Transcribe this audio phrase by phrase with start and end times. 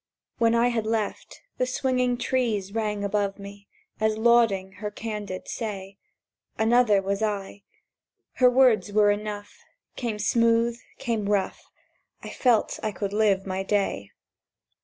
[0.39, 3.67] —When I had left, and the swinging trees Rang above me,
[3.99, 5.99] as lauding her candid say,
[6.57, 7.61] Another was I.
[8.37, 9.53] Her words were enough:
[9.95, 11.61] Came smooth, came rough,
[12.23, 14.09] I felt I could live my day.